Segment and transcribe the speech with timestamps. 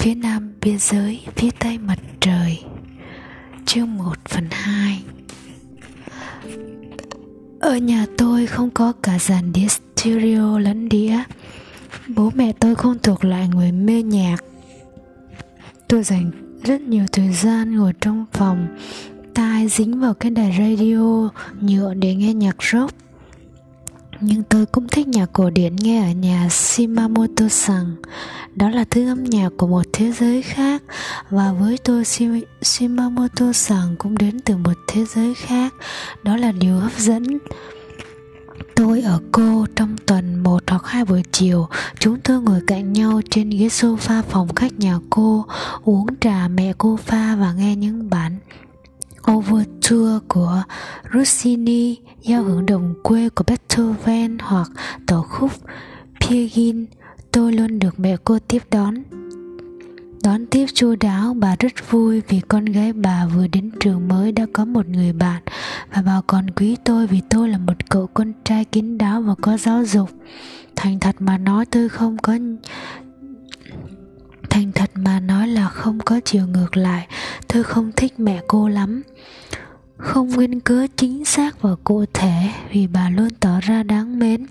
[0.00, 2.58] phía nam biên giới, phía tây mặt trời.
[3.66, 5.02] Chương 1 phần 2
[7.60, 11.18] Ở nhà tôi không có cả dàn đĩa stereo lẫn đĩa.
[12.08, 14.36] Bố mẹ tôi không thuộc lại người mê nhạc.
[15.88, 16.30] Tôi dành
[16.64, 18.66] rất nhiều thời gian ngồi trong phòng,
[19.34, 21.30] Tai dính vào cái đài radio,
[21.60, 22.94] nhựa để nghe nhạc rock.
[24.20, 27.96] Nhưng tôi cũng thích nhạc cổ điển nghe ở nhà Shimamoto San.
[28.54, 30.82] Đó là thứ âm nhạc của một thế giới khác
[31.30, 32.04] và với tôi
[32.62, 35.74] Shimamoto San cũng đến từ một thế giới khác.
[36.22, 37.38] Đó là điều hấp dẫn.
[38.74, 41.68] Tôi ở cô trong tuần một hoặc hai buổi chiều
[41.98, 45.46] Chúng tôi ngồi cạnh nhau trên ghế sofa phòng khách nhà cô
[45.84, 48.38] Uống trà mẹ cô pha và nghe những bản
[49.32, 50.62] Overture của
[51.14, 54.70] Rossini, giao hưởng đồng quê của Beethoven hoặc
[55.06, 55.50] tổ khúc
[56.20, 56.86] Piegin,
[57.32, 58.94] tôi luôn được mẹ cô tiếp đón.
[60.24, 64.32] Đón tiếp chu đáo, bà rất vui vì con gái bà vừa đến trường mới
[64.32, 65.42] đã có một người bạn
[65.94, 69.34] và bà còn quý tôi vì tôi là một cậu con trai kín đáo và
[69.42, 70.10] có giáo dục.
[70.76, 72.38] Thành thật mà nói tôi không có
[74.50, 77.06] thành thật mà nói là không có chiều ngược lại
[77.48, 79.02] tôi không thích mẹ cô lắm
[79.96, 84.46] không nguyên cớ chính xác và cụ thể vì bà luôn tỏ ra đáng mến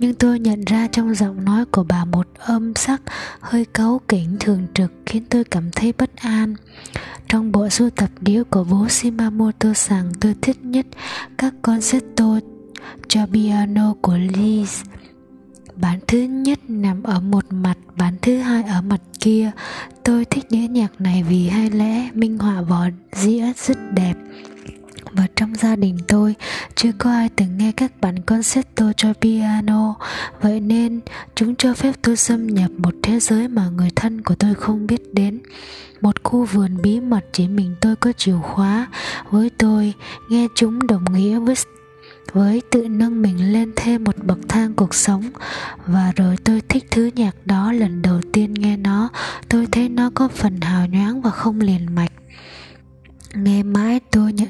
[0.00, 3.02] nhưng tôi nhận ra trong giọng nói của bà một âm sắc
[3.40, 6.54] hơi cấu kỉnh thường trực khiến tôi cảm thấy bất an.
[7.28, 10.86] Trong bộ sưu tập đĩa của bố Shimamoto rằng tôi thích nhất
[11.38, 12.40] các concerto
[13.08, 14.84] cho piano của Liszt
[15.76, 19.50] bản thứ nhất nằm ở một mặt bản thứ hai ở mặt kia.
[20.04, 24.14] Tôi thích đĩa nhạc này vì hai lẽ minh họa vỏ dĩa rất đẹp
[25.12, 26.34] và trong gia đình tôi,
[26.74, 29.94] chưa có ai từng nghe các bản concerto cho piano.
[30.40, 31.00] Vậy nên,
[31.34, 34.86] chúng cho phép tôi xâm nhập một thế giới mà người thân của tôi không
[34.86, 35.40] biết đến.
[36.00, 38.86] Một khu vườn bí mật chỉ mình tôi có chìa khóa.
[39.30, 39.94] Với tôi,
[40.28, 41.54] nghe chúng đồng nghĩa với
[42.32, 45.30] với tự nâng mình lên thêm một bậc thang cuộc sống.
[45.86, 49.08] Và rồi tôi thích thứ nhạc đó lần đầu tiên nghe nó.
[49.48, 52.12] Tôi thấy nó có phần hào nhoáng và không liền mạch.
[53.34, 54.48] Nghe mãi tôi nhận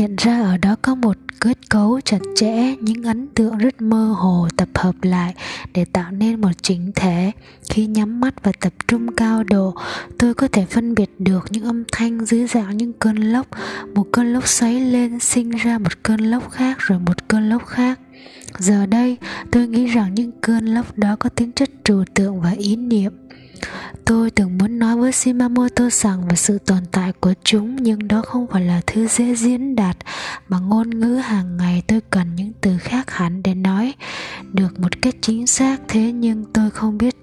[0.00, 4.14] nhận ra ở đó có một kết cấu chặt chẽ, những ấn tượng rất mơ
[4.18, 5.34] hồ tập hợp lại
[5.74, 7.32] để tạo nên một chỉnh thể.
[7.70, 9.74] Khi nhắm mắt và tập trung cao độ,
[10.18, 13.46] tôi có thể phân biệt được những âm thanh dưới dạng những cơn lốc.
[13.94, 17.66] Một cơn lốc xoáy lên sinh ra một cơn lốc khác, rồi một cơn lốc
[17.66, 18.00] khác.
[18.58, 19.16] Giờ đây,
[19.52, 23.12] tôi nghĩ rằng những cơn lốc đó có tính chất trừu tượng và ý niệm.
[24.04, 28.22] Tôi từng muốn nói với Shimamoto rằng về sự tồn tại của chúng nhưng đó
[28.26, 29.96] không phải là thứ dễ diễn đạt
[30.48, 33.94] bằng ngôn ngữ hàng ngày tôi cần những từ khác hẳn để nói
[34.52, 35.80] được một cách chính xác.
[35.88, 37.16] Thế nhưng tôi không biết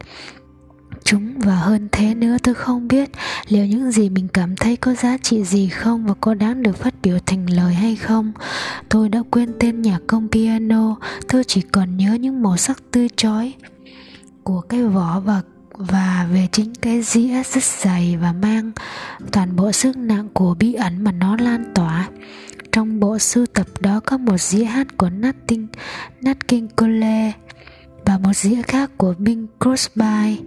[1.03, 3.09] chúng và hơn thế nữa tôi không biết
[3.47, 6.77] liệu những gì mình cảm thấy có giá trị gì không và có đáng được
[6.77, 8.31] phát biểu thành lời hay không.
[8.89, 10.95] Tôi đã quên tên nhạc công piano,
[11.27, 13.53] tôi chỉ còn nhớ những màu sắc tươi chói
[14.43, 15.41] của cái vỏ và
[15.77, 18.71] và về chính cái dĩa rất dày và mang
[19.31, 22.09] toàn bộ sức nặng của bí ẩn mà nó lan tỏa.
[22.71, 25.35] Trong bộ sưu tập đó có một dĩa hát của Nat,
[26.21, 27.31] Nat King Cole
[28.05, 30.37] và một dĩa khác của Bing Crosby.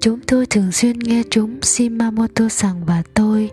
[0.00, 3.50] Chúng tôi thường xuyên nghe chúng Shimamoto San và tôi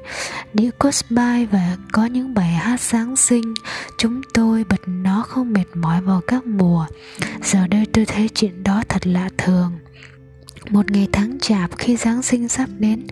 [0.53, 3.53] Đĩa Crosby và có những bài hát sáng sinh.
[3.97, 6.85] Chúng tôi bật nó không mệt mỏi vào các mùa.
[7.43, 9.71] Giờ đây tôi thấy chuyện đó thật lạ thường
[10.69, 13.07] một ngày tháng chạp khi Giáng sinh sắp đến,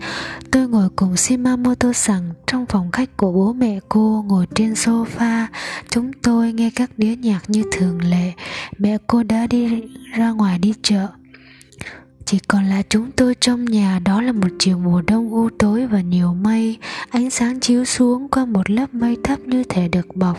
[0.50, 5.46] tôi ngồi cùng Shimamoto rằng trong phòng khách của bố mẹ cô ngồi trên sofa.
[5.90, 8.32] Chúng tôi nghe các đĩa nhạc như thường lệ.
[8.78, 9.82] Mẹ cô đã đi
[10.16, 11.06] ra ngoài đi chợ.
[12.24, 15.86] Chỉ còn là chúng tôi trong nhà đó là một chiều mùa đông u tối
[15.86, 16.76] và nhiều mây
[17.08, 20.38] Ánh sáng chiếu xuống qua một lớp mây thấp như thể được bọc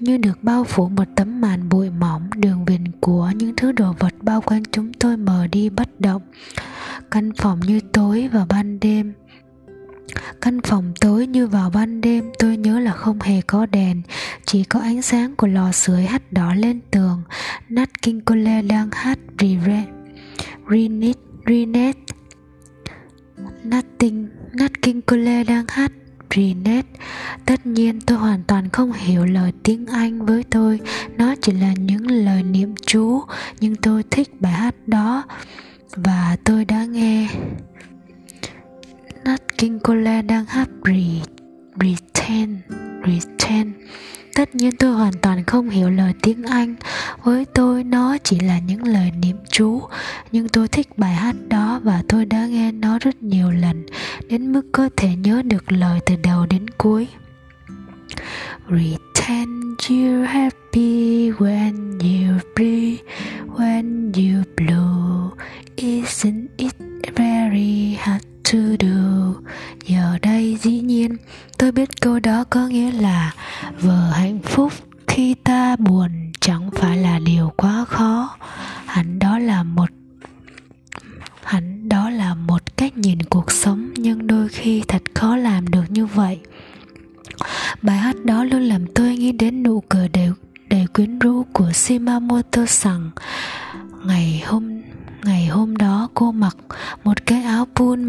[0.00, 3.94] như được bao phủ một tấm màn bụi mỏng đường viền của những thứ đồ
[3.98, 6.22] vật bao quanh chúng tôi mờ đi bất động.
[7.10, 9.12] Căn phòng như tối vào ban đêm.
[10.40, 14.02] Căn phòng tối như vào ban đêm, tôi nhớ là không hề có đèn,
[14.44, 17.22] chỉ có ánh sáng của lò sưởi hắt đỏ lên tường.
[17.68, 19.18] Nát kinh cô cole đang hát
[20.70, 21.16] renit
[21.46, 21.96] renet
[23.64, 24.28] nothing
[24.82, 25.92] kinh cô cole đang hát
[26.34, 26.86] Rinet
[27.46, 30.80] Tất nhiên tôi hoàn toàn không hiểu lời tiếng Anh với tôi.
[31.16, 33.22] Nó chỉ là những lời niệm chú
[33.60, 35.22] Nhưng tôi thích bài hát đó.
[35.96, 37.28] Và tôi đã nghe
[39.24, 40.68] Nat King Cole đang hát
[43.06, 43.74] Pretend
[44.34, 46.74] tất nhiên tôi hoàn toàn không hiểu lời tiếng anh.
[47.22, 49.82] Với tôi nó chỉ là những lời niệm chú.
[50.32, 53.86] Nhưng tôi thích bài hát đó và tôi đã nghe nó rất nhiều lần
[54.28, 57.08] đến mức có thể nhớ được lời từ đầu đến cuối.
[58.68, 63.05] Pretend you're happy when you breathe,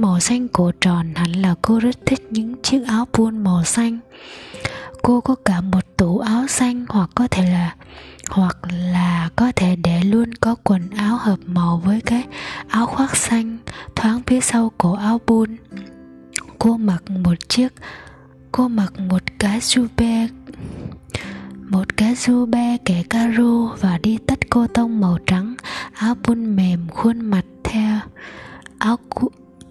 [0.07, 4.00] màu xanh cổ tròn, hẳn là cô rất thích những chiếc áo buôn màu xanh.
[5.01, 7.75] Cô có cả một tủ áo xanh hoặc có thể là,
[8.30, 8.57] hoặc
[8.94, 12.24] là có thể để luôn có quần áo hợp màu với cái
[12.68, 13.57] áo khoác xanh
[13.95, 15.57] thoáng phía sau cổ áo pun
[16.59, 17.74] cô mặc một chiếc,
[18.51, 20.27] cô mặc một cái jube,
[21.69, 25.56] một cái jube kẻ caro và đi tất cô tông màu trắng,
[25.94, 28.00] áo bun mềm khuôn mặt theo
[28.80, 28.98] áo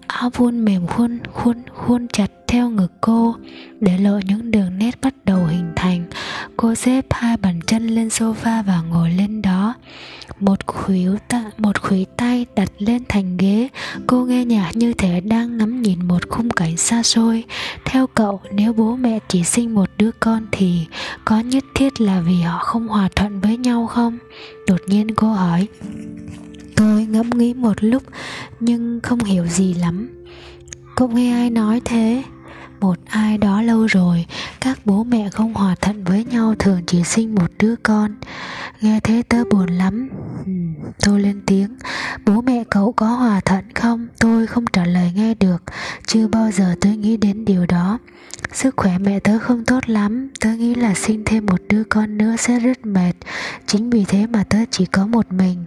[0.07, 3.35] áo vun mềm khuôn khuôn khuôn chặt theo ngực cô
[3.79, 6.05] để lộ những đường nét bắt đầu hình thành.
[6.57, 9.73] Cô xếp hai bàn chân lên sofa và ngồi lên đó.
[10.39, 13.67] Một khuỷu ta, một khuỷu tay đặt lên thành ghế.
[14.07, 17.43] Cô nghe nhạc như thể đang ngắm nhìn một khung cảnh xa xôi.
[17.85, 20.85] Theo cậu nếu bố mẹ chỉ sinh một đứa con thì
[21.25, 24.17] có nhất thiết là vì họ không hòa thuận với nhau không?
[24.67, 25.67] Đột nhiên cô hỏi
[27.11, 28.03] ngẫm nghĩ một lúc
[28.59, 30.09] nhưng không hiểu gì lắm.
[30.95, 32.23] Cậu nghe ai nói thế?
[32.79, 34.25] Một ai đó lâu rồi
[34.61, 38.15] các bố mẹ không hòa thuận với nhau thường chỉ sinh một đứa con.
[38.81, 40.09] Nghe thế tớ buồn lắm.
[40.45, 40.51] Ừ,
[40.99, 41.77] tôi lên tiếng,
[42.25, 45.63] bố mẹ cậu có hòa thuận không tôi không trả lời nghe được,
[46.05, 47.99] chưa bao giờ tôi nghĩ đến điều đó
[48.51, 52.17] sức khỏe mẹ tớ không tốt lắm, tớ nghĩ là sinh thêm một đứa con
[52.17, 53.13] nữa sẽ rất mệt
[53.65, 55.65] chính vì thế mà tớ chỉ có một mình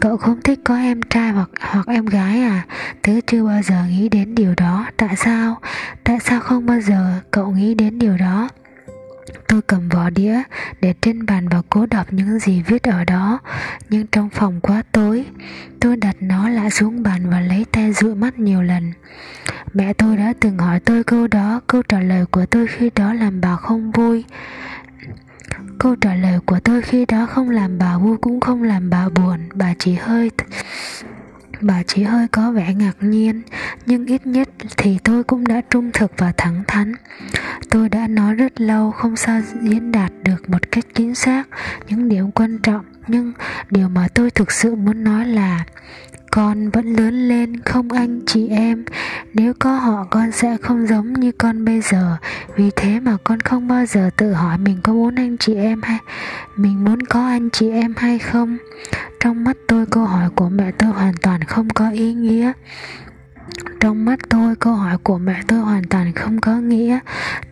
[0.00, 2.66] Cậu không thích có em trai hoặc hoặc em gái à?
[3.02, 4.86] Tớ chưa bao giờ nghĩ đến điều đó.
[4.96, 5.58] Tại sao?
[6.04, 8.48] Tại sao không bao giờ cậu nghĩ đến điều đó?
[9.48, 10.42] Tôi cầm vỏ đĩa
[10.80, 13.38] để trên bàn và cố đọc những gì viết ở đó.
[13.90, 15.24] Nhưng trong phòng quá tối,
[15.80, 18.92] Tôi đặt nó lại xuống bàn và lấy tay dụi mắt nhiều lần.
[19.74, 21.60] Mẹ tôi đã từng hỏi tôi câu đó.
[21.66, 24.24] Câu trả lời của tôi khi đó làm bà không vui.
[25.78, 29.08] Câu trả lời của tôi khi đó không làm bà vui cũng không làm bà
[29.08, 29.38] buồn.
[29.54, 30.30] Bà chỉ hơi
[31.60, 33.42] Bà chỉ hơi có vẻ ngạc nhiên,
[33.86, 36.92] Nhưng ít nhất thì tôi cũng đã trung thực và thẳng thắn.
[37.70, 41.44] Tôi đã nói rất lâu không sao diễn đạt được một cách chính xác
[41.88, 43.32] những điểm quan trọng, Nhưng
[43.70, 45.64] điều mà tôi thực sự muốn nói là
[46.30, 48.84] con vẫn lớn lên không anh chị em.
[49.34, 52.16] Nếu có họ, con sẽ không giống như con bây giờ.
[52.56, 55.82] Vì thế mà con không bao giờ tự hỏi mình có muốn anh chị em
[55.82, 55.98] hay,
[56.56, 58.58] mình muốn có anh chị em hay không
[59.20, 62.52] trong mắt tôi, câu hỏi của mẹ tôi hoàn toàn không có ý nghĩa.
[63.80, 66.98] Trong mắt tôi, câu hỏi của mẹ tôi hoàn toàn không có nghĩa.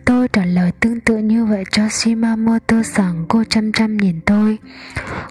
[0.05, 4.57] Tôi trả lời tương tự như vậy cho shimamoto rằng cô chăm chăm nhìn tôi.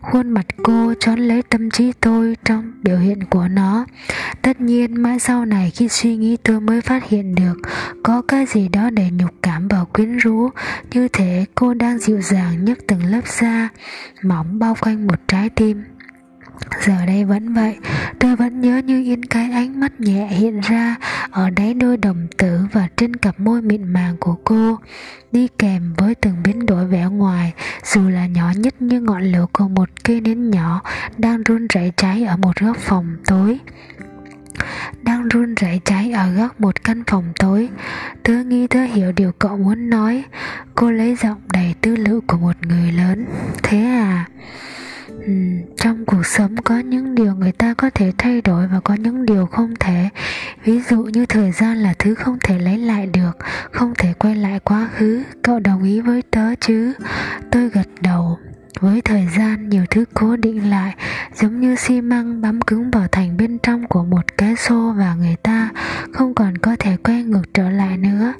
[0.01, 3.87] Khuôn mặt cô trón lấy tâm trí tôi trong biểu hiện của nó.
[4.43, 7.55] Tất nhiên, mãi sau này khi suy nghĩ tôi mới phát hiện được
[8.03, 10.51] có cái gì đó để nhục cảm và quyến rũ.
[10.91, 13.69] Như thế, cô đang dịu dàng nhấc từng lớp da
[14.23, 15.85] mỏng bao quanh một trái tim.
[16.87, 17.77] Giờ đây vẫn vậy,
[18.19, 20.97] tôi vẫn nhớ như in cái ánh mắt nhẹ hiện ra
[21.31, 24.79] ở đáy đôi đồng tử và trên cặp môi mịn màng của cô,
[25.33, 27.53] đi kèm với từng biến đổi vẻ ngoài,
[27.85, 30.83] dù là nhỏ nhất như ngọn lửa của một cây nến nhỏ
[31.19, 33.59] đang run rẩy cháy ở một góc phòng tối.
[35.03, 37.69] Đang run rẩy cháy ở góc một căn phòng tối.
[38.23, 40.25] Tớ nghĩ tớ hiểu điều cậu muốn nói.
[40.75, 43.27] Cô lấy giọng đầy tư lự của một người lớn.
[43.63, 44.27] Thế à?
[45.21, 45.33] Ừ,
[45.77, 49.27] trong cuộc sống có những điều người ta có thể thay đổi và có những
[49.27, 50.09] điều không thể.
[50.65, 53.33] Ví dụ như thời gian là thứ không thể lấy lại được
[53.71, 55.23] không thể quay lại quá khứ.
[55.43, 56.93] Cậu đồng ý với tớ chứ?
[57.51, 58.39] Tôi gật đầu.
[58.81, 60.95] Với thời gian nhiều thứ cố định lại
[61.35, 65.15] giống như xi măng bám cứng vào thành bên trong của một cái xô và
[65.15, 65.71] người ta
[66.13, 68.33] không còn có thể quay ngược trở lại nữa.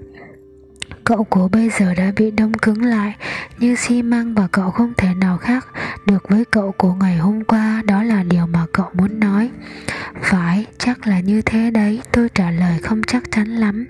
[1.07, 3.15] Cậu của bây giờ đã bị đông cứng lại
[3.59, 5.67] như xi măng và cậu không thể nào khác
[6.07, 9.51] được với cậu của ngày hôm qua đó là điều mà cậu muốn nói.
[10.23, 13.87] Phải chắc là như thế đấy tôi trả lời không chắc chắn lắm.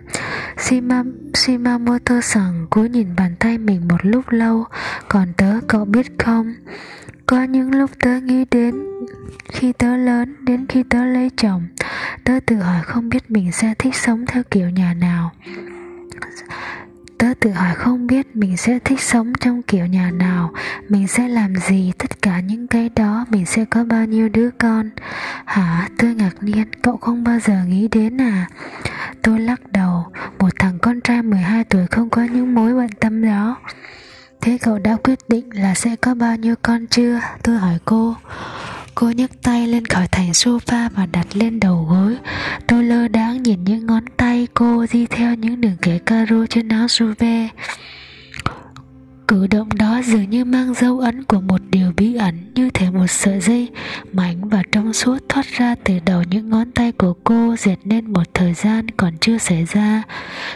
[0.58, 1.02] Shima,
[1.34, 4.64] shimamoto sẵn cúi nhìn bàn tay mình một lúc lâu
[5.08, 6.54] còn tớ cậu biết không?
[7.26, 8.74] Có những lúc tớ nghĩ đến
[9.52, 11.66] khi tớ lớn đến khi tớ lấy chồng
[12.24, 15.32] tớ tự hỏi không biết mình sẽ thích sống theo kiểu nhà nào
[17.18, 20.52] tớ tự hỏi không biết mình sẽ thích sống trong kiểu nhà nào,
[20.88, 24.50] mình sẽ làm gì, tất cả những cái đó mình sẽ có bao nhiêu đứa
[24.50, 24.90] con.
[25.44, 25.88] Hả?
[25.98, 28.48] Tôi ngạc nhiên, cậu không bao giờ nghĩ đến à?
[29.22, 30.06] Tôi lắc đầu,
[30.38, 33.56] một thằng con trai 12 tuổi không có những mối bận tâm đó.
[34.40, 37.20] Thế cậu đã quyết định là sẽ có bao nhiêu con chưa?
[37.42, 38.14] Tôi hỏi cô.
[38.94, 42.16] Cô nhấc tay lên khỏi thành sofa và đặt lên đầu gối
[42.88, 46.88] lơ đáng nhìn những ngón tay cô di theo những đường kẻ caro trên áo
[46.88, 47.48] suve
[49.28, 52.90] Cử động đó dường như mang dấu ấn của một điều bí ẩn, Như thể
[52.90, 53.68] một sợi dây
[54.12, 58.12] mảnh và trong suốt thoát ra từ đầu những ngón tay của cô Diệt nên
[58.12, 60.02] một thời gian còn chưa xảy ra.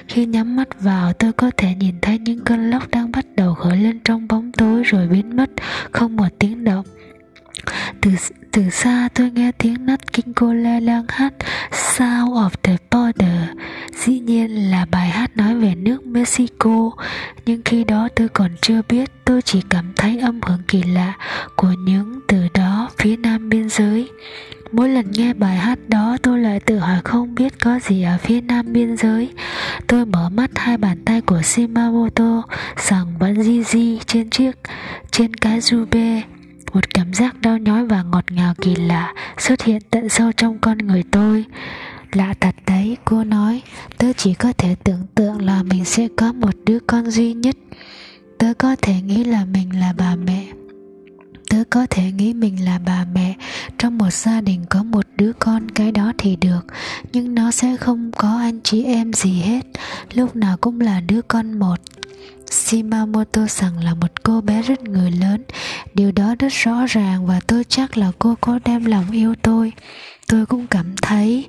[0.08, 3.54] Khi nhắm mắt vào, tôi có thể nhìn thấy những cơn lốc đang bắt đầu
[3.54, 5.50] khởi lên trong bóng tối rồi biến mất
[5.92, 6.84] Không một tiếng động.
[8.00, 8.10] Từ
[8.52, 11.32] từ xa tôi nghe tiếng nát kinh cô le đang hát,
[11.72, 13.48] Sound of the Border.
[14.04, 16.90] Dĩ nhiên là bài hát nói về nước Mexico.
[17.46, 21.14] Nhưng khi đó tôi còn chưa biết, Tôi chỉ cảm thấy âm hưởng kỳ lạ
[21.56, 24.08] Của những từ đó phía nam biên giới.
[24.72, 28.18] Mỗi lần nghe bài hát đó, tôi lại tự hỏi không biết có gì ở
[28.18, 29.30] phía nam biên giới.
[29.86, 32.42] Tôi mở mắt, hai bàn tay của Shimamoto
[32.76, 34.56] sẵn vẫn di di trên chiếc,
[35.10, 36.22] trên cái rube
[36.72, 40.58] một cảm giác đau nhói và ngọt ngào kỳ lạ xuất hiện tận sâu trong
[40.58, 41.44] con người tôi.
[42.12, 43.62] Lạ thật đấy, cô nói.
[43.98, 47.56] Tớ chỉ có thể tưởng tượng là mình sẽ có một đứa con duy nhất.
[48.38, 50.46] Tớ có thể nghĩ là mình là bà mẹ.
[51.50, 53.34] Tớ có thể nghĩ mình là bà mẹ.
[53.78, 56.66] Trong một gia đình có một đứa con, cái đó thì được.
[57.12, 59.60] Nhưng nó sẽ không có anh chị em gì hết.
[60.14, 61.76] Lúc nào cũng là đứa con một.
[62.70, 65.42] Shimamoto rằng là một cô bé rất người lớn.
[65.94, 69.72] Điều đó rất rõ ràng và tôi chắc là cô có đem lòng yêu tôi.
[70.28, 71.46] Tôi cũng cảm thấy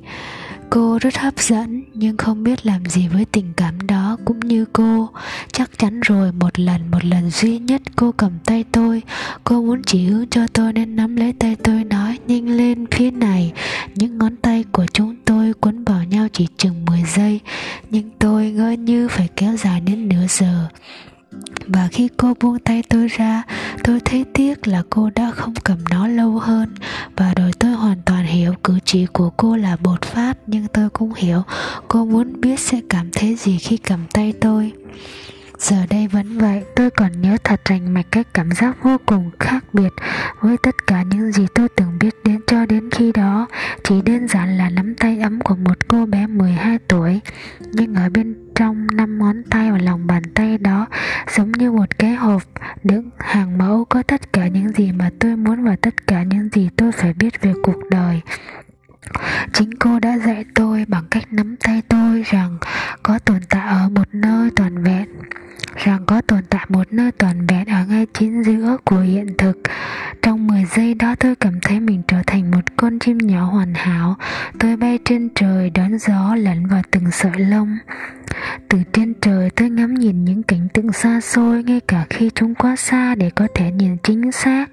[0.69, 4.65] cô rất hấp dẫn, nhưng không biết làm gì với tình cảm đó cũng như
[4.73, 5.09] cô.
[5.51, 9.01] Chắc chắn rồi, một lần một lần duy nhất cô cầm tay tôi.
[9.43, 13.11] Cô muốn chỉ hướng cho tôi nên nắm lấy tay tôi nói, nhanh lên phía
[13.11, 13.51] này.
[13.95, 17.39] Những ngón tay của chúng tôi quấn vào nhau chỉ chừng 10 giây,
[17.89, 20.67] nhưng tôi ngỡ như phải kéo dài đến nửa giờ
[21.67, 23.43] và khi cô buông tay tôi ra,
[23.83, 26.69] tôi thấy tiếc là cô đã không cầm nó lâu hơn.
[27.15, 30.89] Và rồi tôi hoàn toàn hiểu cử chỉ của cô là bột phát, nhưng tôi
[30.89, 31.43] cũng hiểu
[31.87, 34.71] cô muốn biết sẽ cảm thấy gì khi cầm tay tôi
[35.61, 39.31] giờ đây vẫn vậy, tôi còn nhớ thật rành mạch cái cảm giác vô cùng
[39.39, 39.89] khác biệt
[40.39, 43.47] với tất cả những gì tôi từng biết đến cho đến khi đó.
[43.83, 47.19] Chỉ đơn giản là nắm tay ấm của một cô bé 12 tuổi,
[47.59, 50.87] nhưng ở bên trong năm ngón tay và lòng bàn tay đó,
[51.35, 52.41] giống như một cái hộp
[52.83, 56.49] đựng hàng mẫu có tất cả những gì mà tôi muốn và tất cả những
[56.49, 58.21] gì tôi phải biết về cuộc đời.
[59.53, 62.57] Chính cô đã dạy tôi bằng cách nắm tay tôi rằng
[63.03, 65.07] có tồn tại ở một nơi toàn vẹn
[65.83, 69.57] rằng có tồn tại một nơi toàn vẹn ở ngay chính giữa của hiện thực.
[70.21, 73.73] Trong 10 giây đó tôi cảm thấy mình trở thành một con chim nhỏ hoàn
[73.73, 74.15] hảo.
[74.59, 77.77] Tôi bay trên trời đón gió lẫn vào từng sợi lông.
[78.69, 82.55] Từ trên trời tôi ngắm nhìn những cảnh tượng xa xôi, ngay cả khi chúng
[82.55, 84.65] quá xa để có thể nhìn chính xác.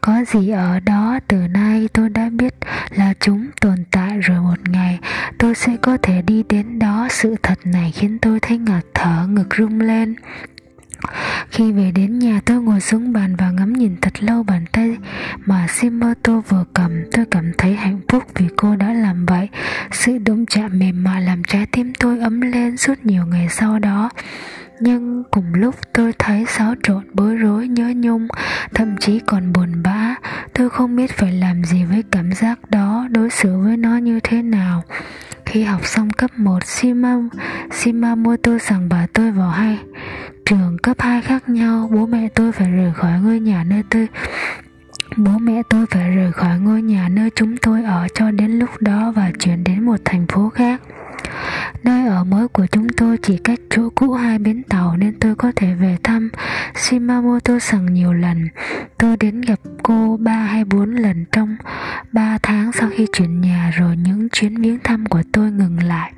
[0.00, 2.54] Có gì ở đó, từ nay tôi đã biết
[2.90, 4.98] là chúng tồn tại rồi một ngày.
[5.38, 7.08] Tôi sẽ có thể đi đến đó.
[7.10, 10.14] Sự thật này khiến tôi thấy ngạt thở, ngực rung lên
[11.50, 14.96] khi về đến nhà tôi ngồi xuống bàn và ngắm nhìn thật lâu bàn tay
[15.46, 16.90] mà Shimoto vừa cầm.
[17.12, 19.48] Tôi cảm thấy hạnh phúc vì cô đã làm vậy.
[19.92, 23.78] Sự đụng chạm mềm mại làm trái tim tôi ấm lên suốt nhiều ngày sau
[23.78, 24.10] đó.
[24.80, 28.28] Nhưng cùng lúc tôi thấy xáo trộn bối rối nhớ nhung
[28.74, 30.14] thậm chí còn buồn bã.
[30.54, 34.20] Tôi không biết phải làm gì với cảm giác đó đối xử với nó như
[34.22, 34.84] thế nào.
[35.46, 37.16] Khi học xong cấp 1 Shima,
[37.72, 39.78] Shimamoto rằng bà tôi vào hai
[40.50, 44.08] trường cấp 2 khác nhau bố mẹ tôi phải rời khỏi ngôi nhà nơi tôi,
[45.16, 48.70] Bố mẹ tôi phải rời khỏi ngôi nhà nơi chúng tôi ở cho đến lúc
[48.80, 50.80] đó và chuyển đến một thành phố khác.
[51.84, 55.34] Nơi ở mới của chúng tôi chỉ cách chỗ cũ hai bến tàu nên tôi
[55.34, 56.30] có thể về thăm
[56.74, 58.48] Shimamoto Sằng nhiều lần.
[58.98, 61.56] Tôi đến gặp cô ba hay bốn lần trong
[62.12, 66.12] Ba tháng sau khi chuyển nhà rồi những chuyến viếng thăm của tôi ngừng lại.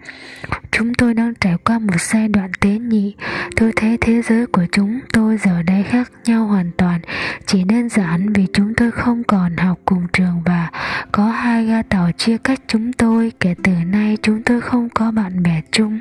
[0.71, 3.15] Chúng tôi đang trải qua một giai đoạn tế nhị.
[3.57, 7.01] Tôi thấy thế giới của chúng tôi giờ đây khác nhau hoàn toàn.
[7.47, 10.71] Chỉ đơn giản vì chúng tôi không còn học cùng trường và
[11.13, 15.11] có hai ga tàu chia cách chúng tôi Kể từ nay chúng tôi không có
[15.11, 16.01] bạn bè chung,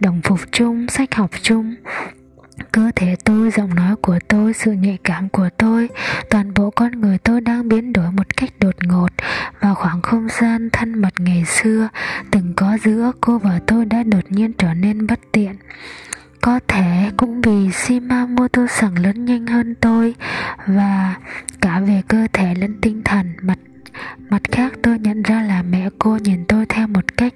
[0.00, 1.74] đồng phục chung, sách học chung.
[2.72, 5.88] Cơ thể tôi giọng nói của tôi sự nhạy cảm của tôi
[6.30, 9.08] toàn bộ con người tôi đang biến đổi một cách đột ngột.
[9.60, 11.88] Và khoảng không gian thân mật ngày xưa
[12.30, 15.56] từng có giữa cô và tôi đã đột nhiên trở nên bất tiện.
[16.40, 20.14] Có thể cũng vì Shimamoto sẵn lớn nhanh hơn tôi
[20.66, 21.14] và
[21.60, 23.58] cả về cơ thể lẫn tinh thần mặt
[24.30, 27.34] mặt khác, tôi nhận ra là mẹ cô nhìn tôi theo một cách,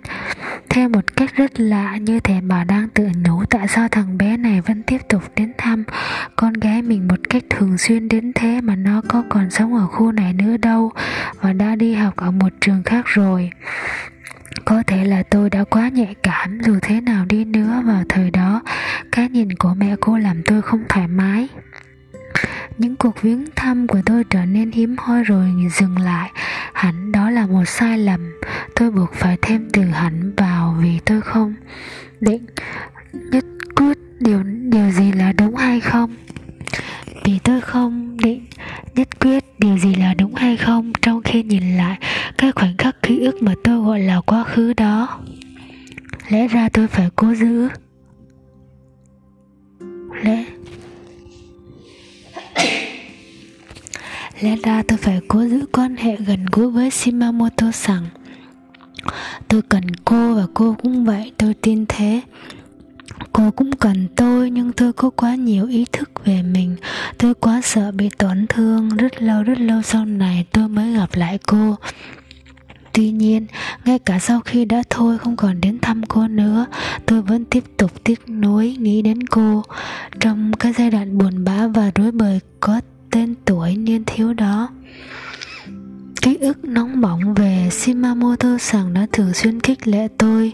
[0.68, 4.36] theo một cách rất lạ như thể bà đang tự nhủ tại sao thằng bé
[4.36, 5.84] này vẫn tiếp tục đến thăm
[6.36, 9.86] con gái mình một cách thường xuyên đến thế mà nó có còn sống ở
[9.86, 10.90] khu này nữa đâu
[11.40, 13.50] và đã đi học ở một trường khác rồi.
[14.64, 18.30] Có thể là tôi đã quá nhạy cảm, dù thế nào đi nữa vào thời
[18.30, 18.62] đó,
[19.12, 21.48] cái nhìn của mẹ cô làm tôi không thoải mái
[22.78, 26.30] những cuộc viếng thăm của tôi trở nên hiếm hoi rồi dừng lại.
[26.72, 28.20] Hẳn đó là một sai lầm.
[28.74, 31.54] Tôi buộc phải thêm từ hẳn vào vì tôi không
[32.20, 32.46] định
[33.12, 33.44] nhất
[33.76, 36.14] quyết điều điều gì là đúng hay không.
[37.24, 38.46] Vì tôi không định
[38.94, 41.98] nhất quyết điều gì là đúng hay không trong khi nhìn lại
[42.38, 45.18] cái khoảnh khắc ký ức mà tôi gọi là quá khứ đó.
[46.28, 47.68] Lẽ ra tôi phải cố giữ.
[50.22, 50.44] Lẽ
[54.40, 58.06] Lẽ ra tôi phải cố giữ quan hệ gần gũi với Shimamoto rằng
[59.48, 62.20] Tôi cần cô và cô cũng vậy, tôi tin thế.
[63.32, 66.76] Cô cũng cần tôi nhưng tôi có quá nhiều ý thức về mình.
[67.18, 68.88] Tôi quá sợ bị tổn thương.
[68.88, 71.76] Rất lâu rất lâu sau này tôi mới gặp lại cô.
[72.92, 73.46] Tuy nhiên,
[73.84, 76.66] ngay cả sau khi đã thôi không còn đến thăm cô nữa,
[77.06, 79.62] tôi vẫn tiếp tục tiếc nuối nghĩ đến cô.
[80.20, 82.80] Trong cái giai đoạn buồn bã và rối bời có
[83.10, 84.68] tên tuổi niên thiếu đó.
[86.22, 90.52] Ký ức nóng bỏng về Shimamoto rằng đã thường xuyên khích lệ tôi.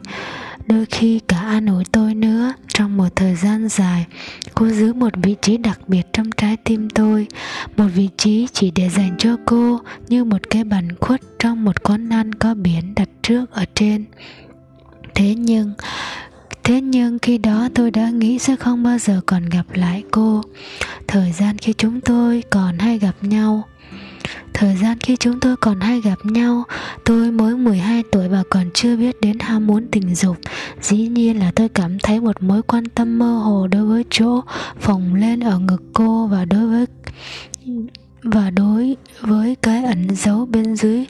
[0.67, 2.53] Đôi khi cả an ủi tôi nữa.
[2.69, 4.07] Trong một thời gian dài,
[4.55, 7.27] cô giữ một vị trí đặc biệt trong trái tim tôi.
[7.77, 11.83] Một vị trí chỉ để dành cho cô, như một cái bàn khuất trong một
[11.83, 14.05] quán ăn có biển đặt trước ở trên.
[15.14, 15.73] Thế nhưng
[16.64, 20.42] thế nhưng khi đó tôi đã nghĩ sẽ không bao giờ còn gặp lại cô.
[21.07, 23.62] Thời gian khi chúng tôi còn hay gặp nhau.
[24.55, 26.64] Thời gian khi chúng tôi còn hay gặp nhau,
[27.05, 30.37] Tôi mới 12 tuổi và còn chưa biết đến ham muốn tình dục.
[30.83, 34.40] Dĩ nhiên là tôi cảm thấy một mối quan tâm mơ hồ đối với chỗ
[34.81, 36.87] phồng lên ở ngực cô Và đối với,
[38.22, 41.07] và đối với cái ẩn giấu bên dưới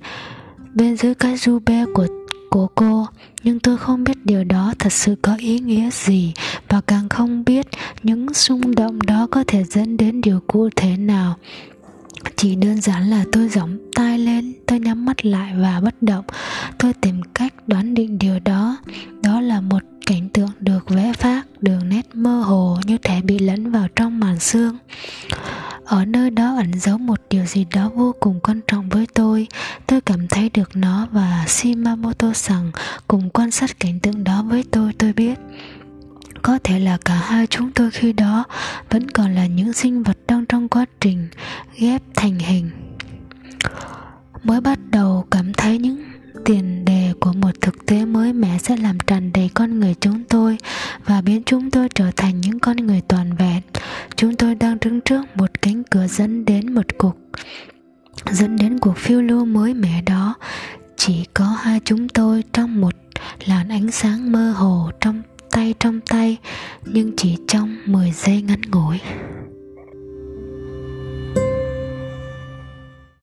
[0.75, 2.07] bên dưới cái du be của
[2.55, 3.07] của cô,
[3.43, 6.33] nhưng tôi không biết điều đó thật sự có ý nghĩa gì
[6.69, 7.67] và càng không biết
[8.03, 11.37] những xung động đó có thể dẫn đến điều cụ thể nào.
[12.37, 16.25] Chỉ đơn giản là tôi gióng tai lên, tôi nhắm mắt lại và bất động.
[16.79, 18.77] Tôi tìm cách đoán định điều đó.
[19.23, 23.39] Đó là một cảnh tượng được vẽ phát đường nét mơ hồ như thể bị
[23.39, 24.79] lẫn vào trong màn xương
[25.85, 29.47] ở nơi đó ẩn giấu một điều gì đó vô cùng quan trọng với tôi.
[29.87, 32.71] Tôi cảm thấy được nó và shimamoto rằng
[33.09, 35.39] cùng quan sát cảnh tượng đó với tôi tôi biết.
[36.43, 38.45] Có thể là cả hai chúng tôi khi đó
[38.91, 41.29] vẫn còn là những sinh vật đang trong quá trình
[41.79, 42.71] ghép thành hình.
[44.43, 46.03] Mới bắt đầu cảm thấy những
[46.45, 50.25] tiền đề của một thực tế mới mẻ sẽ làm tràn đầy con người chúng
[50.25, 50.59] tôi
[51.05, 53.63] và biến chúng tôi trở thành những con người toàn vẹn.
[54.17, 57.17] Chúng tôi đang đứng trước một cánh cửa dẫn đến một cuộc,
[58.31, 60.35] dẫn đến cuộc phiêu lưu mới mẻ đó.
[60.97, 62.95] Chỉ có hai chúng tôi trong một
[63.45, 66.37] làn ánh sáng mơ hồ trong tay trong tay,
[66.85, 69.01] nhưng chỉ trong 10 giây ngắn ngủi.